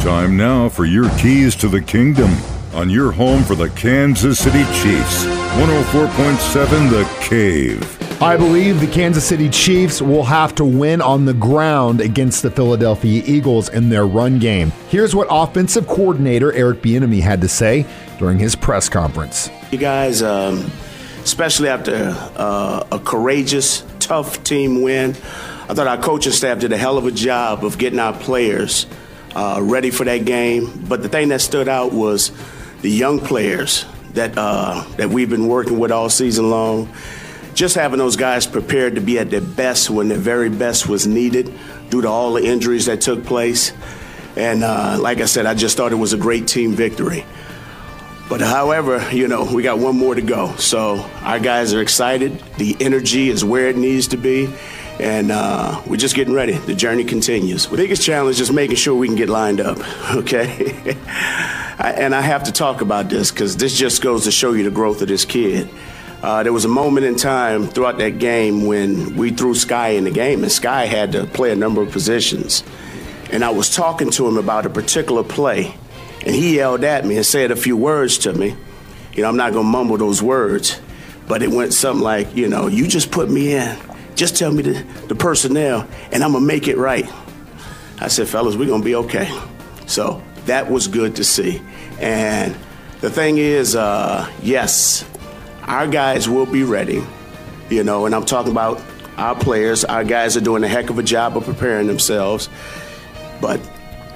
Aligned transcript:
Time 0.00 0.34
now 0.34 0.66
for 0.70 0.86
your 0.86 1.10
keys 1.18 1.54
to 1.56 1.68
the 1.68 1.82
kingdom 1.82 2.34
on 2.72 2.88
your 2.88 3.12
home 3.12 3.44
for 3.44 3.54
the 3.54 3.68
Kansas 3.68 4.38
City 4.38 4.64
Chiefs. 4.80 5.26
104.7 5.26 6.88
The 6.88 7.04
Cave. 7.20 8.22
I 8.22 8.38
believe 8.38 8.80
the 8.80 8.86
Kansas 8.86 9.22
City 9.22 9.50
Chiefs 9.50 10.00
will 10.00 10.24
have 10.24 10.54
to 10.54 10.64
win 10.64 11.02
on 11.02 11.26
the 11.26 11.34
ground 11.34 12.00
against 12.00 12.42
the 12.42 12.50
Philadelphia 12.50 13.22
Eagles 13.26 13.68
in 13.68 13.90
their 13.90 14.06
run 14.06 14.38
game. 14.38 14.72
Here's 14.88 15.14
what 15.14 15.26
offensive 15.30 15.86
coordinator 15.86 16.50
Eric 16.54 16.80
Bieniemy 16.80 17.20
had 17.20 17.42
to 17.42 17.48
say 17.48 17.84
during 18.18 18.38
his 18.38 18.56
press 18.56 18.88
conference. 18.88 19.50
You 19.70 19.76
guys, 19.76 20.22
um, 20.22 20.70
especially 21.22 21.68
after 21.68 22.16
uh, 22.36 22.86
a 22.90 22.98
courageous, 23.00 23.84
tough 23.98 24.42
team 24.44 24.80
win, 24.80 25.10
I 25.68 25.74
thought 25.74 25.86
our 25.86 25.98
coaching 25.98 26.32
staff 26.32 26.60
did 26.60 26.72
a 26.72 26.78
hell 26.78 26.96
of 26.96 27.04
a 27.04 27.12
job 27.12 27.66
of 27.66 27.76
getting 27.76 27.98
our 27.98 28.14
players 28.14 28.86
uh, 29.34 29.60
ready 29.62 29.90
for 29.90 30.04
that 30.04 30.24
game. 30.24 30.84
But 30.88 31.02
the 31.02 31.08
thing 31.08 31.28
that 31.28 31.40
stood 31.40 31.68
out 31.68 31.92
was 31.92 32.32
the 32.82 32.90
young 32.90 33.20
players 33.20 33.84
that 34.14 34.34
uh, 34.36 34.84
that 34.96 35.10
we've 35.10 35.30
been 35.30 35.46
working 35.46 35.78
with 35.78 35.92
all 35.92 36.08
season 36.08 36.50
long. 36.50 36.92
Just 37.54 37.74
having 37.74 37.98
those 37.98 38.16
guys 38.16 38.46
prepared 38.46 38.94
to 38.94 39.00
be 39.00 39.18
at 39.18 39.30
their 39.30 39.40
best 39.40 39.90
when 39.90 40.08
their 40.08 40.18
very 40.18 40.48
best 40.48 40.88
was 40.88 41.06
needed 41.06 41.52
due 41.90 42.02
to 42.02 42.08
all 42.08 42.34
the 42.34 42.44
injuries 42.44 42.86
that 42.86 43.00
took 43.00 43.24
place. 43.24 43.72
And 44.36 44.62
uh, 44.62 44.98
like 45.00 45.20
I 45.20 45.24
said, 45.24 45.46
I 45.46 45.54
just 45.54 45.76
thought 45.76 45.92
it 45.92 45.96
was 45.96 46.12
a 46.12 46.16
great 46.16 46.46
team 46.46 46.72
victory. 46.72 47.24
But 48.28 48.40
however, 48.40 49.04
you 49.12 49.26
know, 49.26 49.44
we 49.52 49.64
got 49.64 49.80
one 49.80 49.98
more 49.98 50.14
to 50.14 50.22
go. 50.22 50.54
So 50.56 51.00
our 51.22 51.40
guys 51.40 51.74
are 51.74 51.82
excited. 51.82 52.38
The 52.56 52.76
energy 52.78 53.28
is 53.28 53.44
where 53.44 53.68
it 53.68 53.76
needs 53.76 54.08
to 54.08 54.16
be 54.16 54.48
and 55.00 55.32
uh, 55.32 55.80
we're 55.86 55.96
just 55.96 56.14
getting 56.14 56.34
ready. 56.34 56.52
The 56.52 56.74
journey 56.74 57.04
continues. 57.04 57.66
The 57.66 57.76
biggest 57.76 58.02
challenge 58.02 58.38
is 58.38 58.52
making 58.52 58.76
sure 58.76 58.94
we 58.94 59.06
can 59.06 59.16
get 59.16 59.30
lined 59.30 59.60
up, 59.60 59.78
okay? 60.14 60.96
I, 61.06 61.94
and 61.96 62.14
I 62.14 62.20
have 62.20 62.44
to 62.44 62.52
talk 62.52 62.82
about 62.82 63.08
this 63.08 63.30
because 63.30 63.56
this 63.56 63.76
just 63.76 64.02
goes 64.02 64.24
to 64.24 64.30
show 64.30 64.52
you 64.52 64.62
the 64.62 64.70
growth 64.70 65.00
of 65.00 65.08
this 65.08 65.24
kid. 65.24 65.70
Uh, 66.22 66.42
there 66.42 66.52
was 66.52 66.66
a 66.66 66.68
moment 66.68 67.06
in 67.06 67.16
time 67.16 67.66
throughout 67.66 67.96
that 67.96 68.18
game 68.18 68.66
when 68.66 69.16
we 69.16 69.30
threw 69.30 69.54
Skyy 69.54 69.96
in 69.96 70.04
the 70.04 70.10
game, 70.10 70.42
and 70.42 70.52
Skyy 70.52 70.86
had 70.86 71.12
to 71.12 71.24
play 71.24 71.50
a 71.50 71.56
number 71.56 71.80
of 71.80 71.90
positions. 71.90 72.62
And 73.32 73.42
I 73.42 73.50
was 73.50 73.74
talking 73.74 74.10
to 74.10 74.28
him 74.28 74.36
about 74.36 74.66
a 74.66 74.70
particular 74.70 75.24
play, 75.24 75.74
and 76.26 76.34
he 76.34 76.56
yelled 76.56 76.84
at 76.84 77.06
me 77.06 77.16
and 77.16 77.24
said 77.24 77.50
a 77.50 77.56
few 77.56 77.76
words 77.76 78.18
to 78.18 78.34
me. 78.34 78.54
You 79.14 79.22
know, 79.22 79.30
I'm 79.30 79.38
not 79.38 79.54
going 79.54 79.64
to 79.64 79.70
mumble 79.70 79.96
those 79.96 80.22
words, 80.22 80.78
but 81.26 81.42
it 81.42 81.48
went 81.48 81.72
something 81.72 82.04
like, 82.04 82.36
you 82.36 82.48
know, 82.48 82.66
you 82.66 82.86
just 82.86 83.10
put 83.10 83.30
me 83.30 83.54
in 83.54 83.78
just 84.20 84.36
tell 84.36 84.52
me 84.52 84.60
the, 84.62 84.84
the 85.08 85.14
personnel, 85.14 85.88
and 86.12 86.22
I'm 86.22 86.32
going 86.32 86.42
to 86.42 86.46
make 86.46 86.68
it 86.68 86.76
right. 86.76 87.10
I 87.98 88.08
said, 88.08 88.28
fellas, 88.28 88.54
we're 88.54 88.66
going 88.66 88.82
to 88.82 88.84
be 88.84 88.94
okay. 88.96 89.34
So 89.86 90.22
that 90.44 90.70
was 90.70 90.88
good 90.88 91.16
to 91.16 91.24
see. 91.24 91.62
And 91.98 92.54
the 93.00 93.08
thing 93.08 93.38
is, 93.38 93.74
uh, 93.74 94.30
yes, 94.42 95.08
our 95.62 95.86
guys 95.86 96.28
will 96.28 96.44
be 96.44 96.64
ready, 96.64 97.02
you 97.70 97.82
know, 97.82 98.04
and 98.04 98.14
I'm 98.14 98.26
talking 98.26 98.52
about 98.52 98.82
our 99.16 99.34
players. 99.34 99.86
Our 99.86 100.04
guys 100.04 100.36
are 100.36 100.42
doing 100.42 100.64
a 100.64 100.68
heck 100.68 100.90
of 100.90 100.98
a 100.98 101.02
job 101.02 101.38
of 101.38 101.46
preparing 101.46 101.86
themselves. 101.86 102.50
But 103.40 103.58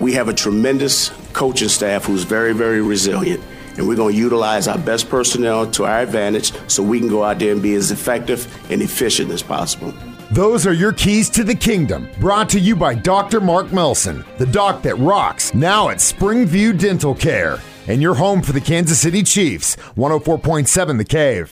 we 0.00 0.14
have 0.14 0.26
a 0.26 0.34
tremendous 0.34 1.10
coaching 1.32 1.68
staff 1.68 2.06
who's 2.06 2.24
very, 2.24 2.54
very 2.54 2.82
resilient. 2.82 3.40
And 3.76 3.88
we're 3.88 3.96
going 3.96 4.14
to 4.14 4.18
utilize 4.18 4.68
our 4.68 4.78
best 4.78 5.08
personnel 5.08 5.70
to 5.72 5.84
our 5.84 6.00
advantage 6.00 6.52
so 6.68 6.82
we 6.82 6.98
can 6.98 7.08
go 7.08 7.24
out 7.24 7.38
there 7.38 7.52
and 7.52 7.62
be 7.62 7.74
as 7.74 7.90
effective 7.90 8.46
and 8.70 8.82
efficient 8.82 9.30
as 9.30 9.42
possible. 9.42 9.94
Those 10.30 10.66
are 10.66 10.72
your 10.72 10.92
keys 10.92 11.28
to 11.30 11.44
the 11.44 11.54
kingdom. 11.54 12.08
Brought 12.20 12.48
to 12.50 12.58
you 12.58 12.76
by 12.76 12.94
Dr. 12.94 13.40
Mark 13.40 13.72
Melson, 13.72 14.24
the 14.38 14.46
doc 14.46 14.82
that 14.82 14.96
rocks, 14.96 15.52
now 15.54 15.90
at 15.90 15.98
Springview 15.98 16.78
Dental 16.78 17.14
Care. 17.14 17.58
And 17.88 18.00
your 18.00 18.14
home 18.14 18.42
for 18.42 18.52
the 18.52 18.60
Kansas 18.60 19.00
City 19.00 19.22
Chiefs, 19.22 19.76
104.7 19.96 20.98
The 20.98 21.04
Cave. 21.04 21.50